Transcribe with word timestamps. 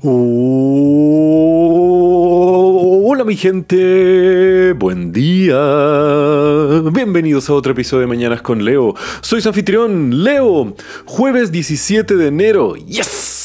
Hola 0.00 0.14
mi 3.26 3.34
gente, 3.34 4.72
buen 4.74 5.12
día. 5.12 5.58
Bienvenidos 6.92 7.50
a 7.50 7.54
otro 7.54 7.72
episodio 7.72 8.02
de 8.02 8.06
Mañanas 8.06 8.40
con 8.40 8.64
Leo. 8.64 8.94
Soy 9.22 9.40
su 9.40 9.48
anfitrión, 9.48 10.22
Leo. 10.22 10.76
Jueves 11.04 11.50
17 11.50 12.14
de 12.14 12.28
enero. 12.28 12.76
¡Yes! 12.76 13.37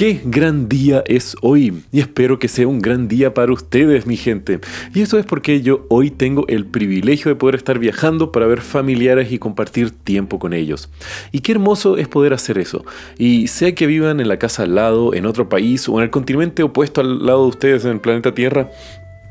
Qué 0.00 0.18
gran 0.24 0.66
día 0.66 1.04
es 1.06 1.36
hoy 1.42 1.82
y 1.92 2.00
espero 2.00 2.38
que 2.38 2.48
sea 2.48 2.66
un 2.66 2.78
gran 2.78 3.06
día 3.06 3.34
para 3.34 3.52
ustedes, 3.52 4.06
mi 4.06 4.16
gente. 4.16 4.58
Y 4.94 5.02
esto 5.02 5.18
es 5.18 5.26
porque 5.26 5.60
yo 5.60 5.84
hoy 5.90 6.10
tengo 6.10 6.46
el 6.48 6.64
privilegio 6.64 7.28
de 7.28 7.34
poder 7.34 7.56
estar 7.56 7.78
viajando 7.78 8.32
para 8.32 8.46
ver 8.46 8.62
familiares 8.62 9.30
y 9.30 9.38
compartir 9.38 9.90
tiempo 9.90 10.38
con 10.38 10.54
ellos. 10.54 10.88
Y 11.32 11.40
qué 11.40 11.52
hermoso 11.52 11.98
es 11.98 12.08
poder 12.08 12.32
hacer 12.32 12.56
eso. 12.56 12.82
Y 13.18 13.48
sea 13.48 13.74
que 13.74 13.86
vivan 13.86 14.20
en 14.20 14.28
la 14.28 14.38
casa 14.38 14.62
al 14.62 14.74
lado, 14.74 15.12
en 15.12 15.26
otro 15.26 15.50
país 15.50 15.86
o 15.86 15.98
en 15.98 16.04
el 16.04 16.10
continente 16.10 16.62
opuesto 16.62 17.02
al 17.02 17.26
lado 17.26 17.42
de 17.42 17.48
ustedes 17.48 17.84
en 17.84 17.90
el 17.90 18.00
planeta 18.00 18.32
Tierra, 18.32 18.70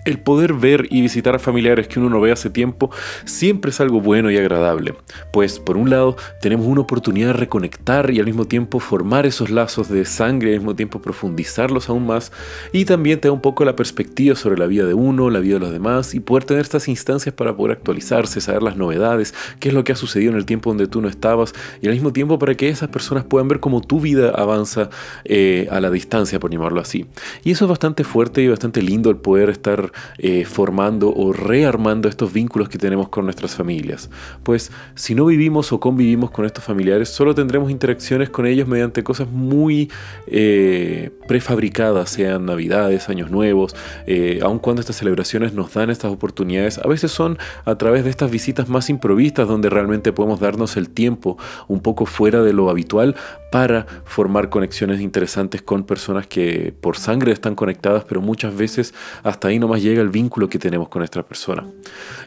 el 0.10 0.20
poder 0.20 0.54
ver 0.54 0.88
y 0.90 1.02
visitar 1.02 1.36
a 1.36 1.40
familiares 1.40 1.88
que 1.88 2.00
uno 2.00 2.10
no 2.10 2.22
ve 2.22 2.32
hace 2.32 2.50
tiempo 2.50 2.90
siempre 3.26 3.72
es 3.72 3.80
algo 3.80 4.02
bueno 4.02 4.32
y 4.32 4.38
agradable, 4.38 4.96
pues 5.32 5.60
por 5.60 5.78
un 5.78 5.90
lado 5.90 6.18
tenemos 6.42 6.66
una 6.66 6.82
oportunidad 6.82 7.28
de 7.28 7.34
reconectar 7.34 8.12
y 8.12 8.20
al 8.20 8.26
mismo 8.26 8.46
tiempo 8.46 8.80
formar 8.80 9.26
esos 9.26 9.50
lazos 9.50 9.90
de 9.90 10.06
sangre 10.06 10.54
al 10.54 10.60
mismo 10.60 10.76
tiempo 10.76 11.02
profundizarlos 11.02 11.90
aún 11.90 12.06
más 12.06 12.32
y 12.74 12.86
también 12.86 13.20
te 13.20 13.28
da 13.28 13.32
un 13.32 13.42
poco 13.42 13.66
la 13.66 13.76
perspectiva 13.76 14.36
sobre 14.36 14.58
la 14.58 14.68
vida 14.68 14.86
de 14.86 14.94
uno, 14.94 15.30
la 15.30 15.40
vida 15.40 15.56
de 15.56 15.60
los 15.62 15.72
demás 15.72 16.14
y 16.14 16.20
poder 16.20 16.44
tener 16.44 16.62
estas 16.62 16.88
instancias 16.88 17.34
para 17.34 17.56
poder 17.56 17.78
actualizarse, 17.78 18.42
saber 18.42 18.64
las 18.64 18.78
novedades, 18.78 19.34
qué 19.60 19.70
es 19.70 19.74
lo 19.74 19.84
que 19.84 19.92
ha 19.92 19.96
sucedido 19.96 20.32
en 20.32 20.38
el 20.38 20.46
tiempo 20.46 20.70
donde 20.70 20.88
tú 20.88 21.02
no 21.02 21.08
estabas 21.08 21.54
y 21.82 21.88
al 21.88 21.94
mismo 21.94 22.14
tiempo 22.14 22.40
para 22.40 22.56
que 22.56 22.70
esas 22.70 22.90
personas 22.90 23.24
puedan 23.26 23.48
ver 23.48 23.60
cómo 23.60 23.82
tu 23.82 24.00
vida 24.00 24.30
avanza 24.30 24.90
eh, 25.26 25.68
a 25.72 25.80
la 25.80 25.90
distancia, 25.92 26.40
por 26.40 26.52
llamarlo 26.52 26.82
así. 26.82 27.06
Y 27.44 27.52
eso 27.52 27.66
es 27.66 27.70
bastante 27.70 28.04
fuerte 28.04 28.42
y 28.42 28.48
bastante 28.48 28.82
lindo 28.82 29.10
el 29.10 29.18
poder 29.18 29.50
estar 29.50 29.92
eh, 30.18 30.46
formando 30.46 31.14
o 31.14 31.34
rearmando 31.34 32.10
estos 32.10 32.34
vínculos 32.34 32.70
que 32.70 32.78
tenemos 32.78 33.10
con 33.10 33.26
nuestras 33.26 33.56
familias. 33.56 34.10
Pues 34.44 34.72
si 34.96 35.16
no 35.16 35.26
vivimos 35.26 35.72
o 35.72 35.80
convivimos 35.80 36.32
con 36.32 36.46
estos 36.46 36.64
familiares, 36.64 37.10
solo 37.10 37.36
tendremos 37.36 37.72
interacciones 37.72 38.30
con 38.30 38.46
ellos 38.46 38.68
mediante 38.68 39.04
cosas 39.04 39.28
muy 39.30 39.92
eh, 40.28 41.12
prefabricadas, 41.28 42.10
sean 42.10 42.46
navidades, 42.46 43.10
años 43.10 43.32
nuevos, 43.32 43.76
eh, 44.08 44.40
aun 44.42 44.60
cuando 44.60 44.82
estas 44.82 44.98
celebraciones 44.98 45.54
nos 45.54 45.74
dan 45.74 45.90
estas 45.90 46.12
oportunidades, 46.12 46.78
a 46.80 46.88
veces 46.88 47.12
son 47.12 47.38
a 47.66 47.76
través 47.76 48.04
de 48.04 48.10
estas 48.10 48.32
visitas 48.32 48.70
más 48.70 48.90
improvistas 48.90 49.48
donde 49.48 49.70
realmente 49.70 50.12
podemos 50.12 50.40
darnos 50.40 50.78
el 50.78 50.90
tiempo 50.90 51.38
un 51.68 51.82
poco 51.82 52.06
fuera 52.06 52.42
de 52.42 52.54
lo 52.54 52.70
habitual 52.70 53.16
para 53.52 53.86
formar 54.06 54.50
conexiones 54.50 55.02
interesantes 55.02 55.62
con 55.62 55.84
personas 55.84 56.28
que 56.28 56.74
por 56.80 56.98
sangre 56.98 57.32
están 57.32 57.56
conectadas, 57.56 58.04
pero 58.08 58.22
muchas 58.22 58.56
veces 58.56 58.94
hasta 59.24 59.48
ahí 59.48 59.60
nomás 59.60 59.82
llega 59.90 60.02
el 60.02 60.10
vínculo 60.10 60.50
que 60.50 60.60
tenemos 60.60 60.90
con 60.90 61.00
nuestra 61.02 61.24
persona. 61.24 61.66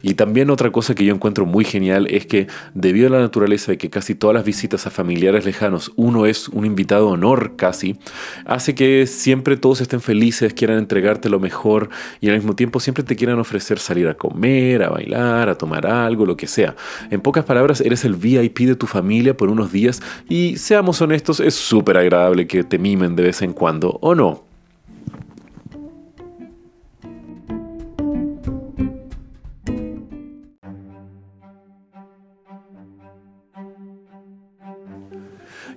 Y 0.02 0.14
también 0.14 0.50
otra 0.50 0.70
cosa 0.70 0.94
que 0.94 1.04
yo 1.04 1.14
encuentro 1.14 1.46
muy 1.46 1.64
genial 1.64 2.06
es 2.10 2.26
que 2.26 2.48
debido 2.74 3.06
a 3.08 3.10
la 3.10 3.20
naturaleza 3.20 3.72
de 3.72 3.78
que 3.78 3.90
casi 3.90 4.14
todas 4.14 4.34
las 4.34 4.44
visitas 4.44 4.86
a 4.86 4.90
familiares 4.90 5.44
lejanos 5.44 5.92
uno 5.96 6.26
es 6.26 6.48
un 6.48 6.66
invitado 6.66 7.08
honor 7.08 7.56
casi, 7.56 7.96
hace 8.44 8.74
que 8.74 9.06
siempre 9.06 9.56
todos 9.56 9.80
estén 9.80 10.00
felices, 10.00 10.54
quieran 10.54 10.78
entregarte 10.78 11.28
lo 11.28 11.40
mejor 11.40 11.88
y 12.20 12.28
al 12.28 12.36
mismo 12.36 12.54
tiempo 12.54 12.80
siempre 12.80 13.04
te 13.04 13.16
quieran 13.16 13.38
ofrecer 13.38 13.78
salir 13.78 14.08
a 14.08 14.14
comer, 14.14 14.82
a 14.82 14.90
bailar, 14.90 15.48
a 15.48 15.56
tomar 15.56 15.86
algo, 15.86 16.26
lo 16.26 16.36
que 16.36 16.46
sea. 16.46 16.74
En 17.10 17.20
pocas 17.20 17.44
palabras, 17.44 17.80
eres 17.80 18.04
el 18.04 18.14
VIP 18.14 18.60
de 18.60 18.76
tu 18.76 18.86
familia 18.86 19.36
por 19.36 19.48
unos 19.48 19.72
días 19.72 20.02
y 20.28 20.56
seamos 20.56 21.00
honestos, 21.00 21.40
es 21.40 21.54
súper 21.54 21.96
agradable 21.96 22.46
que 22.46 22.64
te 22.64 22.78
mimen 22.78 23.16
de 23.16 23.24
vez 23.24 23.42
en 23.42 23.52
cuando, 23.52 23.98
¿o 24.00 24.14
no? 24.14 24.51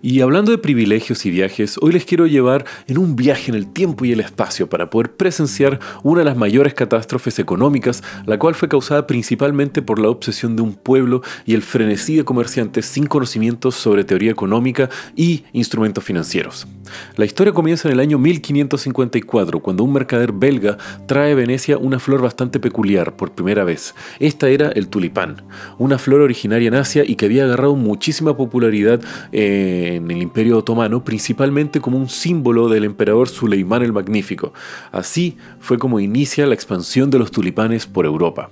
Y 0.07 0.21
hablando 0.21 0.51
de 0.51 0.59
privilegios 0.59 1.25
y 1.25 1.31
viajes, 1.31 1.79
hoy 1.81 1.91
les 1.91 2.05
quiero 2.05 2.27
llevar 2.27 2.63
en 2.85 2.99
un 2.99 3.15
viaje 3.15 3.49
en 3.49 3.55
el 3.55 3.65
tiempo 3.65 4.05
y 4.05 4.11
el 4.11 4.19
espacio 4.19 4.69
para 4.69 4.91
poder 4.91 5.13
presenciar 5.13 5.79
una 6.03 6.19
de 6.19 6.25
las 6.25 6.37
mayores 6.37 6.75
catástrofes 6.75 7.39
económicas, 7.39 8.03
la 8.27 8.37
cual 8.37 8.53
fue 8.53 8.69
causada 8.69 9.07
principalmente 9.07 9.81
por 9.81 9.97
la 9.97 10.09
obsesión 10.09 10.55
de 10.55 10.61
un 10.61 10.75
pueblo 10.75 11.23
y 11.47 11.55
el 11.55 11.63
frenesí 11.63 12.17
de 12.17 12.23
comerciantes 12.23 12.85
sin 12.85 13.07
conocimientos 13.07 13.73
sobre 13.73 14.03
teoría 14.03 14.29
económica 14.29 14.91
y 15.15 15.43
instrumentos 15.53 16.03
financieros. 16.03 16.67
La 17.15 17.25
historia 17.25 17.51
comienza 17.51 17.87
en 17.87 17.93
el 17.93 17.99
año 17.99 18.19
1554, 18.19 19.59
cuando 19.59 19.83
un 19.83 19.93
mercader 19.93 20.33
belga 20.33 20.77
trae 21.07 21.31
a 21.31 21.35
Venecia 21.35 21.79
una 21.79 21.97
flor 21.97 22.21
bastante 22.21 22.59
peculiar 22.59 23.15
por 23.15 23.31
primera 23.31 23.63
vez. 23.63 23.95
Esta 24.19 24.49
era 24.49 24.69
el 24.69 24.87
tulipán, 24.87 25.41
una 25.79 25.97
flor 25.97 26.21
originaria 26.21 26.67
en 26.67 26.75
Asia 26.75 27.03
y 27.03 27.15
que 27.15 27.25
había 27.25 27.45
agarrado 27.45 27.75
muchísima 27.75 28.37
popularidad 28.37 29.01
eh, 29.31 29.94
en 29.95 30.11
el 30.11 30.21
Imperio 30.21 30.57
Otomano 30.57 31.03
principalmente 31.03 31.81
como 31.81 31.97
un 31.97 32.09
símbolo 32.09 32.69
del 32.69 32.83
emperador 32.83 33.29
Suleimán 33.29 33.83
el 33.83 33.93
Magnífico. 33.93 34.53
Así 34.91 35.37
fue 35.59 35.77
como 35.77 35.99
inicia 35.99 36.45
la 36.45 36.53
expansión 36.53 37.09
de 37.09 37.19
los 37.19 37.31
tulipanes 37.31 37.85
por 37.87 38.05
Europa. 38.05 38.49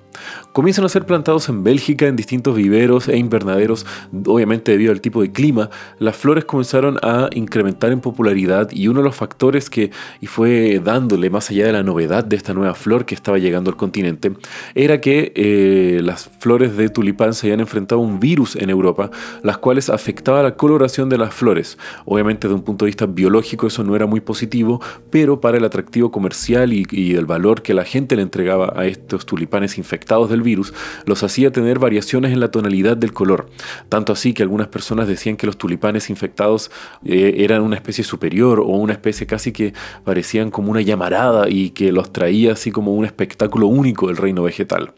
Comienzan 0.52 0.86
a 0.86 0.90
ser 0.90 1.06
plantados 1.06 1.50
en 1.50 1.64
Bélgica 1.64 2.08
en 2.08 2.16
distintos 2.16 2.56
viveros 2.56 3.08
e 3.08 3.18
invernaderos, 3.18 3.86
obviamente 4.26 4.72
debido 4.72 4.92
al 4.92 5.02
tipo 5.02 5.22
de 5.22 5.32
clima, 5.32 5.70
las 6.00 6.16
flores 6.16 6.46
comenzaron 6.46 6.98
a 7.02 7.30
incrementar 7.34 7.92
en 7.92 8.00
popularidad 8.00 8.70
y 8.72 8.88
uno 8.88 9.00
de 9.00 9.06
los 9.06 9.16
factores 9.16 9.70
que 9.70 9.92
fue 10.26 10.82
dándole 10.84 11.30
más 11.30 11.50
allá 11.50 11.66
de 11.66 11.74
la 11.74 11.84
novedad 11.84 12.24
de 12.24 12.36
esta 12.36 12.54
nueva 12.54 12.74
flor 12.76 13.06
que 13.06 13.16
estaba 13.16 13.38
llegando 13.38 13.70
al 13.70 13.78
continente, 13.78 14.34
era 14.76 15.02
que 15.02 15.32
eh, 15.36 16.02
las 16.04 16.30
flores 16.40 16.78
de 16.78 16.90
tulipán 16.90 17.34
se 17.34 17.48
habían 17.48 17.60
enfrentado 17.60 18.02
a 18.02 18.04
un 18.04 18.20
virus 18.20 18.56
en 18.56 18.70
Europa, 18.70 19.10
las 19.42 19.58
cuales 19.58 19.90
afectaba 19.90 20.44
la 20.44 20.56
coloración 20.56 21.10
de 21.10 21.18
las 21.18 21.33
flores. 21.34 21.78
Obviamente 22.06 22.48
desde 22.48 22.56
un 22.56 22.64
punto 22.64 22.86
de 22.86 22.90
vista 22.90 23.06
biológico 23.06 23.68
eso 23.68 23.84
no 23.84 23.96
era 23.96 24.06
muy 24.06 24.22
positivo, 24.22 24.82
pero 25.10 25.42
para 25.42 25.58
el 25.58 25.66
atractivo 25.66 26.12
comercial 26.12 26.74
y, 26.74 27.14
el 27.14 27.26
valor 27.26 27.62
que 27.62 27.74
la 27.74 27.84
gente 27.84 28.16
le 28.16 28.22
entregaba 28.22 28.74
a 28.76 28.86
estos 28.86 29.26
tulipanes 29.26 29.78
infectados 29.78 30.30
del 30.30 30.42
virus, 30.42 30.74
los 31.06 31.24
hacía 31.24 31.52
tener 31.52 31.80
variaciones 31.80 32.32
en 32.32 32.40
la 32.40 32.50
tonalidad 32.50 32.98
del 32.98 33.14
color. 33.14 33.50
Tanto 33.90 34.14
así 34.14 34.34
que 34.34 34.44
algunas 34.44 34.68
personas 34.68 35.08
decían 35.08 35.38
que 35.38 35.46
los 35.46 35.58
tulipanes 35.58 36.10
infectados 36.10 36.72
eh, 37.06 37.36
eran 37.38 37.62
una 37.62 37.76
especie 37.76 38.04
superior 38.04 38.60
o 38.60 38.68
una 38.68 38.94
especie 38.94 39.28
casi 39.28 39.52
que 39.52 39.74
parecían 40.04 40.50
como 40.50 40.72
una 40.72 40.82
llamarada 40.82 41.50
y 41.50 41.72
que 41.72 41.92
los 41.92 42.12
traía 42.12 42.54
así 42.54 42.72
como 42.72 42.94
un 42.94 43.06
espectáculo 43.06 43.68
único 43.68 44.08
del 44.08 44.18
reino 44.18 44.44
vegetal. 44.44 44.94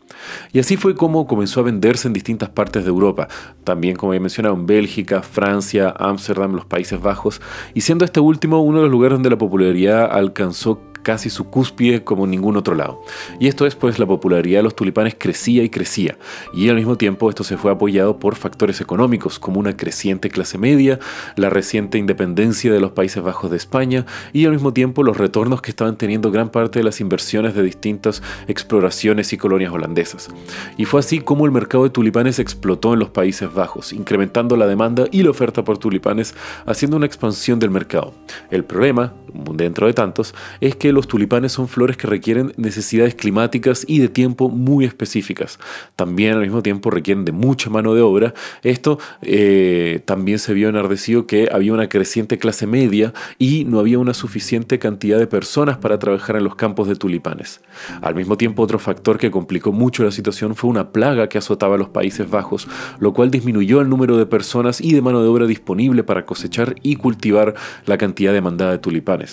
Y 0.54 0.60
así 0.60 0.78
fue 0.78 0.96
como 0.96 1.28
comenzó 1.28 1.60
a 1.60 1.64
venderse 1.64 2.08
en 2.08 2.14
distintas 2.14 2.50
partes 2.50 2.84
de 2.84 2.90
Europa, 2.90 3.28
también 3.64 3.96
como 3.96 4.14
he 4.14 4.20
mencionado 4.20 4.56
en 4.56 4.66
Bélgica, 4.66 5.22
Francia, 5.22 5.90
Ámsterdam, 6.26 6.54
los 6.54 6.66
Países 6.66 7.00
Bajos, 7.00 7.42
y 7.74 7.82
siendo 7.82 8.06
este 8.06 8.20
último 8.20 8.62
uno 8.62 8.78
de 8.78 8.84
los 8.84 8.92
lugares 8.92 9.16
donde 9.16 9.30
la 9.30 9.38
popularidad 9.38 10.10
alcanzó 10.12 10.82
casi 11.06 11.30
su 11.30 11.46
cúspide 11.52 12.04
como 12.04 12.26
en 12.26 12.32
ningún 12.32 12.58
otro 12.58 12.74
lado. 12.74 13.00
Y 13.40 13.48
esto 13.48 13.68
es 13.68 13.76
pues 13.76 14.00
la 14.00 14.08
popularidad 14.08 14.60
de 14.60 14.64
los 14.64 14.76
tulipanes 14.76 15.16
crecía 15.18 15.64
y 15.64 15.70
crecía, 15.70 16.18
y 16.52 16.68
al 16.68 16.76
mismo 16.76 16.98
tiempo 16.98 17.30
esto 17.30 17.44
se 17.44 17.58
fue 17.58 17.72
apoyado 17.72 18.18
por 18.18 18.36
factores 18.36 18.82
económicos 18.82 19.38
como 19.38 19.60
una 19.60 19.78
creciente 19.78 20.32
clase 20.32 20.58
media, 20.58 21.00
la 21.36 21.52
reciente 21.52 22.00
independencia 22.00 22.74
de 22.74 22.80
los 22.80 22.92
Países 22.92 23.22
Bajos 23.22 23.52
de 23.52 23.58
España 23.58 24.08
y 24.34 24.46
al 24.46 24.54
mismo 24.54 24.74
tiempo 24.74 25.04
los 25.04 25.16
retornos 25.16 25.62
que 25.62 25.70
estaban 25.70 25.96
teniendo 25.96 26.32
gran 26.32 26.50
parte 26.50 26.80
de 26.80 26.84
las 26.84 27.00
inversiones 27.00 27.54
de 27.54 27.62
distintas 27.62 28.24
exploraciones 28.48 29.32
y 29.32 29.38
colonias 29.38 29.72
holandesas. 29.72 30.30
Y 30.76 30.86
fue 30.86 31.02
así 31.02 31.20
como 31.20 31.46
el 31.46 31.52
mercado 31.52 31.84
de 31.84 31.92
tulipanes 31.92 32.40
explotó 32.40 32.94
en 32.94 33.00
los 33.00 33.12
Países 33.12 33.54
Bajos, 33.54 33.94
incrementando 33.94 34.58
la 34.58 34.66
demanda 34.66 35.06
y 35.12 35.22
la 35.22 35.30
oferta 35.30 35.64
por 35.64 35.78
tulipanes, 35.78 36.34
haciendo 36.66 36.98
una 36.98 37.06
expansión 37.06 37.60
del 37.60 37.70
mercado. 37.70 38.16
El 38.50 38.64
problema, 38.64 39.14
dentro 39.54 39.88
de 39.88 39.94
tantos, 39.94 40.34
es 40.62 40.76
que 40.76 40.92
los 40.92 41.08
tulipanes 41.08 41.52
son 41.52 41.68
flores 41.68 41.98
que 41.98 42.08
requieren 42.08 42.54
necesidades 42.58 43.16
climáticas 43.16 43.86
y 43.88 44.00
de 44.00 44.10
tiempo 44.10 44.50
muy 44.50 44.86
específicas. 44.86 45.60
También 45.96 46.34
al 46.34 46.42
mismo 46.42 46.62
tiempo 46.62 46.90
requieren 46.90 47.26
de 47.26 47.32
mucha 47.32 47.70
mano 47.70 47.94
de 47.94 48.02
obra. 48.02 48.34
Esto 48.64 49.00
eh, 49.22 50.02
también 50.06 50.40
se 50.40 50.54
vio 50.54 50.70
enardecido 50.70 51.28
que 51.28 51.50
había 51.52 51.74
una 51.74 51.90
creciente 51.90 52.38
clase 52.38 52.68
media 52.68 53.14
y 53.38 53.66
no 53.66 53.80
había 53.80 54.00
una 54.00 54.14
suficiente 54.14 54.80
cantidad 54.80 55.20
de 55.20 55.28
personas 55.28 55.78
para 55.78 56.00
trabajar 56.00 56.36
en 56.36 56.44
los 56.44 56.56
campos 56.56 56.88
de 56.88 56.96
tulipanes. 56.96 57.62
Al 58.02 58.16
mismo 58.16 58.38
tiempo, 58.38 58.64
otro 58.64 58.80
factor 58.80 59.18
que 59.18 59.32
complicó 59.32 59.72
mucho 59.72 60.04
la 60.04 60.12
situación 60.12 60.56
fue 60.56 60.70
una 60.70 60.92
plaga 60.92 61.30
que 61.30 61.38
azotaba 61.38 61.76
a 61.76 61.78
los 61.78 61.90
Países 61.90 62.30
Bajos, 62.30 62.68
lo 63.00 63.14
cual 63.14 63.32
disminuyó 63.32 63.82
el 63.82 63.90
número 63.90 64.18
de 64.18 64.26
personas 64.26 64.82
y 64.82 64.94
de 64.94 65.02
mano 65.02 65.22
de 65.22 65.28
obra 65.28 65.46
disponible 65.46 66.04
para 66.04 66.26
cosechar 66.26 66.76
y 66.82 66.96
cultivar 66.96 67.56
la 67.86 67.98
cantidad 67.98 68.34
demandada 68.34 68.72
de 68.72 68.78
tulipanes. 68.80 69.25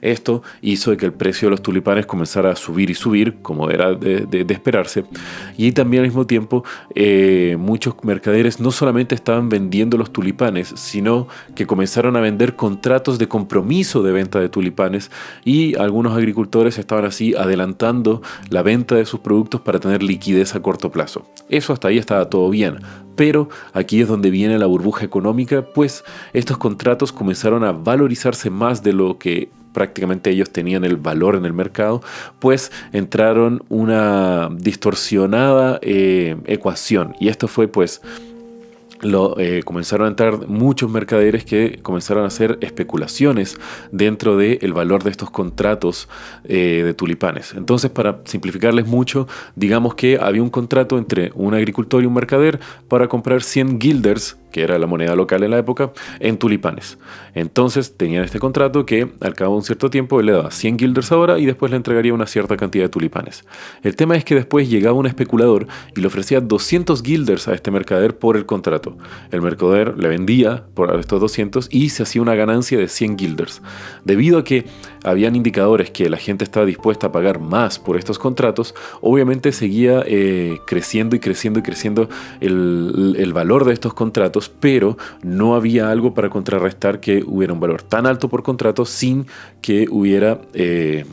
Esto 0.00 0.42
hizo 0.62 0.96
que 0.96 1.06
el 1.06 1.12
precio 1.12 1.46
de 1.46 1.50
los 1.50 1.62
tulipanes 1.62 2.06
comenzara 2.06 2.50
a 2.50 2.56
subir 2.56 2.90
y 2.90 2.94
subir, 2.94 3.36
como 3.42 3.70
era 3.70 3.94
de, 3.94 4.46
esperarse. 4.48 5.04
Y 5.56 5.72
también 5.72 6.02
al 6.02 6.08
mismo 6.08 6.26
tiempo 6.26 6.64
eh, 6.94 7.56
muchos 7.58 7.94
mercaderes 8.02 8.60
no 8.60 8.70
solamente 8.70 9.14
estaban 9.14 9.48
vendiendo 9.48 9.96
los 9.96 10.12
tulipanes, 10.12 10.72
sino 10.76 11.28
que 11.54 11.66
comenzaron 11.66 12.16
a 12.16 12.20
vender 12.20 12.56
contratos 12.56 13.18
de 13.18 13.28
compromiso 13.28 14.02
de 14.02 14.12
venta 14.12 14.40
de 14.40 14.48
tulipanes 14.48 15.10
y 15.44 15.76
algunos 15.76 16.16
agricultores 16.16 16.78
estaban 16.78 17.04
así 17.04 17.34
adelantando 17.34 18.22
la 18.50 18.62
venta 18.62 18.94
de 18.94 19.06
sus 19.06 19.20
productos 19.20 19.60
para 19.60 19.80
tener 19.80 20.02
liquidez 20.02 20.54
a 20.54 20.62
corto 20.62 20.90
plazo. 20.90 21.26
Eso 21.48 21.72
hasta 21.72 21.88
ahí 21.88 21.98
estaba 21.98 22.28
todo 22.28 22.50
bien, 22.50 22.78
pero 23.18 23.48
aquí 23.72 24.00
es 24.00 24.08
donde 24.08 24.30
viene 24.30 24.58
la 24.58 24.66
burbuja 24.66 25.04
económica, 25.04 25.62
pues 25.74 26.04
estos 26.32 26.58
contratos 26.58 27.12
comenzaron 27.12 27.64
a 27.64 27.72
valorizarse 27.72 28.50
más 28.50 28.82
de 28.82 28.92
lo 28.92 29.18
que 29.18 29.37
prácticamente 29.72 30.30
ellos 30.30 30.50
tenían 30.50 30.84
el 30.84 30.96
valor 30.96 31.36
en 31.36 31.44
el 31.44 31.52
mercado, 31.52 32.02
pues 32.40 32.72
entraron 32.92 33.62
una 33.68 34.48
distorsionada 34.50 35.78
eh, 35.82 36.36
ecuación. 36.46 37.14
Y 37.20 37.28
esto 37.28 37.46
fue 37.46 37.68
pues 37.68 38.00
lo, 39.02 39.38
eh, 39.38 39.62
comenzaron 39.64 40.06
a 40.06 40.10
entrar 40.10 40.48
muchos 40.48 40.90
mercaderes 40.90 41.44
que 41.44 41.78
comenzaron 41.82 42.24
a 42.24 42.28
hacer 42.28 42.58
especulaciones 42.60 43.56
dentro 43.92 44.36
del 44.36 44.72
valor 44.72 45.04
de 45.04 45.10
estos 45.10 45.30
contratos 45.30 46.08
eh, 46.44 46.82
de 46.84 46.94
tulipanes. 46.94 47.54
Entonces, 47.54 47.90
para 47.90 48.20
simplificarles 48.24 48.86
mucho, 48.86 49.28
digamos 49.54 49.94
que 49.94 50.18
había 50.20 50.42
un 50.42 50.50
contrato 50.50 50.98
entre 50.98 51.30
un 51.34 51.54
agricultor 51.54 52.02
y 52.02 52.06
un 52.06 52.14
mercader 52.14 52.58
para 52.88 53.08
comprar 53.08 53.42
100 53.42 53.78
guilders 53.78 54.36
que 54.50 54.62
era 54.62 54.78
la 54.78 54.86
moneda 54.86 55.14
local 55.14 55.42
en 55.42 55.50
la 55.50 55.58
época, 55.58 55.92
en 56.20 56.38
tulipanes. 56.38 56.98
Entonces 57.34 57.96
tenían 57.96 58.24
este 58.24 58.38
contrato 58.38 58.86
que 58.86 59.08
al 59.20 59.34
cabo 59.34 59.52
de 59.52 59.58
un 59.58 59.62
cierto 59.64 59.90
tiempo 59.90 60.20
le 60.22 60.32
daba 60.32 60.50
100 60.50 60.76
guilders 60.76 61.12
ahora 61.12 61.38
y 61.38 61.46
después 61.46 61.70
le 61.70 61.76
entregaría 61.76 62.14
una 62.14 62.26
cierta 62.26 62.56
cantidad 62.56 62.84
de 62.84 62.88
tulipanes. 62.88 63.44
El 63.82 63.96
tema 63.96 64.16
es 64.16 64.24
que 64.24 64.34
después 64.34 64.68
llegaba 64.68 64.98
un 64.98 65.06
especulador 65.06 65.66
y 65.94 66.00
le 66.00 66.06
ofrecía 66.06 66.40
200 66.40 67.02
guilders 67.02 67.48
a 67.48 67.54
este 67.54 67.70
mercader 67.70 68.18
por 68.18 68.36
el 68.36 68.46
contrato. 68.46 68.96
El 69.30 69.42
mercader 69.42 69.96
le 69.98 70.08
vendía 70.08 70.64
por 70.74 70.98
estos 70.98 71.20
200 71.20 71.68
y 71.70 71.90
se 71.90 72.02
hacía 72.02 72.22
una 72.22 72.34
ganancia 72.34 72.78
de 72.78 72.88
100 72.88 73.16
guilders. 73.16 73.62
Debido 74.04 74.38
a 74.38 74.44
que 74.44 74.64
habían 75.04 75.36
indicadores 75.36 75.90
que 75.90 76.10
la 76.10 76.16
gente 76.16 76.44
estaba 76.44 76.66
dispuesta 76.66 77.08
a 77.08 77.12
pagar 77.12 77.38
más 77.38 77.78
por 77.78 77.96
estos 77.96 78.18
contratos, 78.18 78.74
obviamente 79.00 79.52
seguía 79.52 80.02
eh, 80.06 80.58
creciendo 80.66 81.16
y 81.16 81.20
creciendo 81.20 81.60
y 81.60 81.62
creciendo 81.62 82.08
el 82.40 83.32
valor 83.32 83.64
de 83.64 83.72
estos 83.72 83.94
contratos, 83.94 84.37
pero 84.48 84.96
no 85.22 85.54
había 85.54 85.90
algo 85.90 86.14
para 86.14 86.30
contrarrestar 86.30 87.00
que 87.00 87.24
hubiera 87.26 87.52
un 87.52 87.60
valor 87.60 87.82
tan 87.82 88.06
alto 88.06 88.28
por 88.28 88.42
contrato 88.42 88.84
sin 88.84 89.26
que 89.60 89.88
hubiera... 89.90 90.40
Eh, 90.54 91.04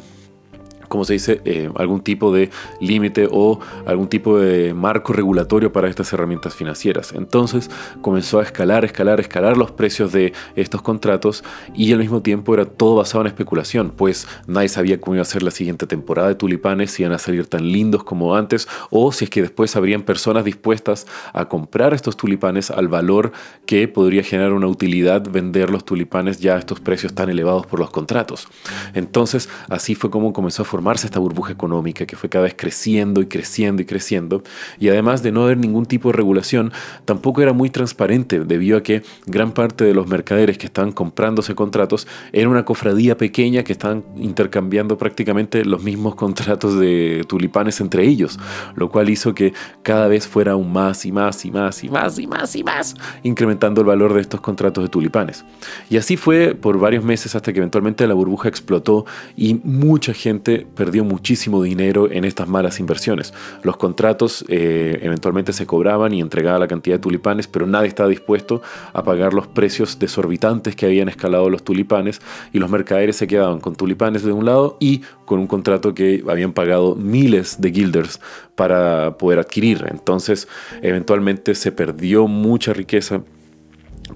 como 0.88 1.06
se 1.06 1.14
dice, 1.14 1.42
eh, 1.46 1.70
algún 1.76 2.02
tipo 2.02 2.34
de 2.34 2.50
límite 2.80 3.28
o 3.32 3.60
algún 3.86 4.08
tipo 4.08 4.40
de 4.40 4.74
marco 4.74 5.14
regulatorio 5.14 5.72
para 5.72 5.90
estas 5.90 6.12
herramientas 6.14 6.56
financieras. 6.56 7.14
Entonces 7.14 7.70
comenzó 8.02 8.40
a 8.40 8.44
escalar, 8.44 8.86
escalar, 8.86 9.20
escalar 9.20 9.58
los 9.58 9.72
precios 9.72 10.12
de 10.12 10.34
estos 10.56 10.82
contratos 10.82 11.44
y 11.74 11.92
al 11.94 12.00
mismo 12.00 12.22
tiempo 12.22 12.54
era 12.54 12.66
todo 12.66 12.96
basado 12.96 13.22
en 13.22 13.28
especulación, 13.28 13.92
pues 13.96 14.28
nadie 14.48 14.70
sabía 14.70 15.00
cómo 15.00 15.16
iba 15.16 15.22
a 15.22 15.26
ser 15.26 15.44
la 15.44 15.52
siguiente 15.52 15.88
temporada 15.88 16.30
de 16.30 16.36
tulipanes, 16.36 16.92
si 16.92 17.04
iban 17.04 17.14
a 17.14 17.20
salir 17.20 17.48
tan 17.48 17.72
lindos 17.72 18.04
como 18.04 18.36
antes 18.36 18.68
o 18.90 19.12
si 19.12 19.26
es 19.26 19.30
que 19.30 19.42
después 19.42 19.76
habrían 19.76 20.04
personas 20.04 20.46
dispuestas 20.46 21.08
a 21.34 21.46
comprar 21.46 21.94
estos 21.94 22.18
tulipanes 22.18 22.72
al 22.72 22.88
valor 22.88 23.32
que 23.66 23.88
podría 23.88 24.24
generar 24.24 24.54
una 24.54 24.68
utilidad 24.68 25.30
vender 25.30 25.70
los 25.70 25.86
tulipanes 25.86 26.40
ya 26.40 26.56
a 26.56 26.60
estos 26.60 26.80
precios 26.80 27.14
tan 27.14 27.30
elevados 27.30 27.66
por 27.66 27.80
los 27.80 27.90
contratos. 27.90 28.48
Entonces 28.94 29.50
así 29.70 29.96
fue 29.96 30.10
como 30.10 30.34
comenzó 30.34 30.64
a 30.64 30.66
formarse 30.76 31.08
esta 31.08 31.20
burbuja 31.20 31.54
económica 31.54 32.06
que 32.06 32.18
fue 32.18 32.28
cada 32.28 32.44
vez 32.44 32.54
creciendo 32.58 33.22
y 33.22 33.28
creciendo 33.28 33.82
y 33.82 33.86
creciendo. 33.86 34.44
Y 34.78 34.90
además 34.90 35.24
de 35.24 35.32
no 35.32 35.46
haber 35.46 35.58
ningún 35.58 35.86
tipo 35.86 36.10
de 36.10 36.18
regulación, 36.18 36.74
tampoco 37.06 37.42
era 37.42 37.54
muy 37.54 37.70
transparente 37.70 38.42
debido 38.42 38.78
a 38.78 38.84
que 38.84 39.02
gran 39.26 39.54
parte 39.54 39.86
de 39.86 39.94
los 39.94 40.08
mercaderes 40.08 40.58
que 40.58 40.66
estaban 40.66 40.92
comprándose 40.92 41.56
contratos 41.56 42.10
era 42.34 42.50
una 42.50 42.66
cofradía 42.66 43.16
pequeña 43.16 43.64
que 43.64 43.72
estaban 43.72 44.04
intercambiando 44.18 44.98
prácticamente 44.98 45.64
los 45.64 45.82
mismos 45.82 46.16
contratos 46.24 46.78
de 46.78 47.24
tulipanes 47.26 47.80
entre 47.80 48.06
ellos, 48.06 48.38
lo 48.76 48.90
cual 48.90 49.10
hizo 49.10 49.34
que 49.34 49.54
cada 49.82 50.10
vez 50.10 50.28
fuera 50.28 50.52
aún 50.52 50.74
más 50.74 51.06
y 51.06 51.14
más 51.14 51.46
y 51.46 51.52
más 51.52 51.86
y 51.86 51.90
más 51.90 52.20
y 52.20 52.28
más 52.28 52.54
y 52.54 52.64
más, 52.66 52.96
incrementando 53.24 53.80
el 53.80 53.88
valor 53.88 54.14
de 54.14 54.20
estos 54.20 54.42
contratos 54.42 54.84
de 54.84 54.90
tulipanes. 54.90 55.46
Y 55.90 55.96
así 55.96 56.18
fue 56.18 56.54
por 56.54 56.80
varios 56.80 57.06
meses 57.06 57.34
hasta 57.34 57.54
que 57.54 57.60
eventualmente 57.60 58.06
la 58.08 58.14
burbuja 58.14 58.50
explotó 58.50 59.06
y 59.38 59.54
mucha 59.64 60.14
gente 60.14 60.65
perdió 60.66 61.04
muchísimo 61.04 61.62
dinero 61.64 62.12
en 62.12 62.26
estas 62.26 62.48
malas 62.48 62.80
inversiones. 62.80 63.34
Los 63.64 63.78
contratos 63.78 64.46
eh, 64.48 65.00
eventualmente 65.02 65.54
se 65.54 65.66
cobraban 65.66 66.14
y 66.14 66.22
entregaban 66.22 66.60
la 66.60 66.68
cantidad 66.68 66.96
de 66.96 67.02
tulipanes, 67.02 67.48
pero 67.48 67.68
nadie 67.68 67.88
estaba 67.88 68.10
dispuesto 68.10 68.62
a 68.94 69.04
pagar 69.04 69.34
los 69.34 69.48
precios 69.48 70.00
desorbitantes 70.00 70.76
que 70.76 70.86
habían 70.86 71.10
escalado 71.10 71.50
los 71.50 71.64
tulipanes 71.64 72.22
y 72.54 72.60
los 72.60 72.70
mercaderes 72.70 73.16
se 73.16 73.28
quedaban 73.28 73.60
con 73.60 73.76
tulipanes 73.76 74.24
de 74.24 74.32
un 74.32 74.46
lado 74.46 74.78
y 74.80 75.02
con 75.26 75.40
un 75.40 75.48
contrato 75.48 75.94
que 75.94 76.24
habían 76.28 76.54
pagado 76.54 76.96
miles 76.96 77.62
de 77.62 77.72
guilders 77.72 78.20
para 78.56 79.18
poder 79.18 79.40
adquirir. 79.40 79.86
Entonces, 79.90 80.48
eventualmente 80.82 81.56
se 81.56 81.72
perdió 81.72 82.28
mucha 82.28 82.74
riqueza 82.74 83.22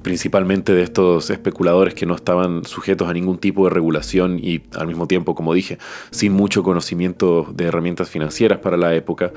principalmente 0.01 0.73
de 0.73 0.83
estos 0.83 1.29
especuladores 1.29 1.93
que 1.93 2.05
no 2.05 2.15
estaban 2.15 2.63
sujetos 2.65 3.09
a 3.09 3.13
ningún 3.13 3.37
tipo 3.37 3.65
de 3.65 3.71
regulación 3.71 4.39
y 4.39 4.61
al 4.77 4.87
mismo 4.87 5.07
tiempo, 5.07 5.35
como 5.35 5.53
dije, 5.53 5.77
sin 6.11 6.33
mucho 6.33 6.63
conocimiento 6.63 7.47
de 7.53 7.65
herramientas 7.65 8.09
financieras 8.09 8.59
para 8.59 8.77
la 8.77 8.93
época, 8.95 9.31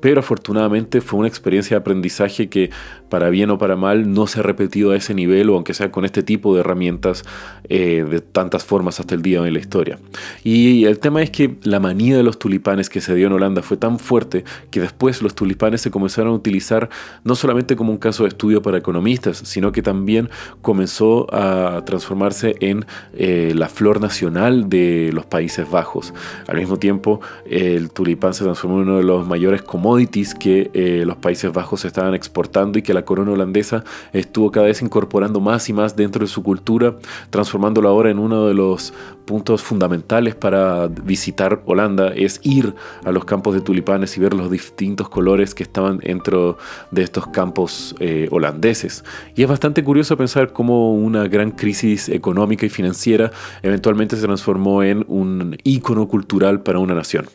pero 0.00 0.20
afortunadamente 0.20 1.00
fue 1.00 1.20
una 1.20 1.28
experiencia 1.28 1.76
de 1.76 1.80
aprendizaje 1.80 2.48
que 2.48 2.70
para 3.08 3.30
bien 3.30 3.50
o 3.50 3.58
para 3.58 3.76
mal 3.76 4.12
no 4.12 4.26
se 4.26 4.40
ha 4.40 4.42
repetido 4.42 4.92
a 4.92 4.96
ese 4.96 5.14
nivel 5.14 5.50
o 5.50 5.56
aunque 5.56 5.74
sea 5.74 5.90
con 5.90 6.04
este 6.04 6.22
tipo 6.22 6.54
de 6.54 6.60
herramientas 6.60 7.24
eh, 7.68 8.04
de 8.08 8.20
tantas 8.20 8.64
formas 8.64 9.00
hasta 9.00 9.14
el 9.14 9.22
día 9.22 9.40
de 9.42 9.50
la 9.50 9.58
historia. 9.58 9.98
Y 10.44 10.84
el 10.84 10.98
tema 10.98 11.22
es 11.22 11.30
que 11.30 11.56
la 11.62 11.80
manía 11.80 12.16
de 12.16 12.22
los 12.22 12.38
tulipanes 12.38 12.88
que 12.88 13.00
se 13.00 13.14
dio 13.14 13.26
en 13.26 13.32
Holanda 13.32 13.62
fue 13.62 13.76
tan 13.76 13.98
fuerte 13.98 14.44
que 14.70 14.80
después 14.80 15.22
los 15.22 15.34
tulipanes 15.34 15.80
se 15.80 15.90
comenzaron 15.90 16.32
a 16.32 16.36
utilizar 16.36 16.88
no 17.24 17.34
solamente 17.34 17.76
como 17.76 17.92
un 17.92 17.98
caso 17.98 18.22
de 18.22 18.30
estudio 18.30 18.62
para 18.62 18.78
economistas, 18.78 19.38
sino 19.38 19.72
que 19.72 19.82
también 19.98 20.30
comenzó 20.62 21.26
a 21.34 21.82
transformarse 21.84 22.54
en 22.60 22.86
eh, 23.14 23.52
la 23.56 23.68
flor 23.68 24.00
nacional 24.00 24.68
de 24.68 25.10
los 25.12 25.26
Países 25.26 25.68
Bajos. 25.68 26.14
Al 26.46 26.58
mismo 26.58 26.76
tiempo, 26.76 27.20
el 27.50 27.90
tulipán 27.90 28.32
se 28.32 28.44
transformó 28.44 28.76
en 28.76 28.88
uno 28.88 28.98
de 28.98 29.02
los 29.02 29.26
mayores 29.26 29.62
commodities 29.62 30.36
que 30.36 30.70
eh, 30.72 31.02
los 31.04 31.16
Países 31.16 31.52
Bajos 31.52 31.84
estaban 31.84 32.14
exportando 32.14 32.78
y 32.78 32.82
que 32.82 32.94
la 32.94 33.04
corona 33.04 33.32
holandesa 33.32 33.82
estuvo 34.12 34.52
cada 34.52 34.66
vez 34.66 34.82
incorporando 34.82 35.40
más 35.40 35.68
y 35.68 35.72
más 35.72 35.96
dentro 35.96 36.24
de 36.24 36.28
su 36.28 36.44
cultura, 36.44 36.94
transformándolo 37.30 37.88
ahora 37.88 38.10
en 38.10 38.20
uno 38.20 38.46
de 38.46 38.54
los 38.54 38.94
puntos 39.28 39.62
fundamentales 39.62 40.34
para 40.34 40.86
visitar 40.88 41.60
Holanda, 41.66 42.14
es 42.16 42.40
ir 42.44 42.74
a 43.04 43.12
los 43.12 43.26
campos 43.26 43.54
de 43.54 43.60
tulipanes 43.60 44.16
y 44.16 44.20
ver 44.20 44.32
los 44.32 44.50
distintos 44.50 45.10
colores 45.10 45.54
que 45.54 45.62
estaban 45.62 45.98
dentro 45.98 46.56
de 46.90 47.02
estos 47.02 47.26
campos 47.26 47.94
eh, 48.00 48.26
holandeses. 48.30 49.04
Y 49.36 49.42
es 49.42 49.48
bastante 49.48 49.84
curioso 49.84 50.16
pensar 50.16 50.54
cómo 50.54 50.94
una 50.94 51.28
gran 51.28 51.50
crisis 51.50 52.08
económica 52.08 52.64
y 52.64 52.70
financiera 52.70 53.30
eventualmente 53.62 54.16
se 54.16 54.22
transformó 54.22 54.82
en 54.82 55.04
un 55.08 55.58
ícono 55.62 56.08
cultural 56.08 56.62
para 56.62 56.78
una 56.78 56.94
nación. 56.94 57.26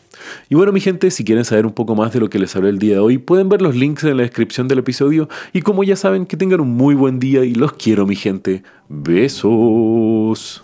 Y 0.49 0.55
bueno, 0.55 0.71
mi 0.71 0.79
gente, 0.79 1.11
si 1.11 1.23
quieren 1.23 1.45
saber 1.45 1.67
un 1.67 1.73
poco 1.73 1.95
más 1.95 2.11
de 2.11 2.21
lo 2.21 2.29
que 2.29 2.39
les 2.39 2.55
hablé 2.55 2.69
el 2.69 2.79
día 2.79 2.95
de 2.95 2.99
hoy, 3.01 3.19
pueden 3.19 3.49
ver 3.49 3.61
los 3.61 3.75
links 3.75 4.03
en 4.03 4.17
la 4.17 4.23
descripción 4.23 4.67
del 4.67 4.79
episodio. 4.79 5.29
Y 5.53 5.61
como 5.61 5.83
ya 5.83 5.95
saben, 5.95 6.25
que 6.25 6.37
tengan 6.37 6.59
un 6.59 6.71
muy 6.75 6.95
buen 6.95 7.19
día 7.19 7.45
y 7.45 7.53
los 7.53 7.73
quiero, 7.73 8.07
mi 8.07 8.15
gente. 8.15 8.63
Besos. 8.89 10.63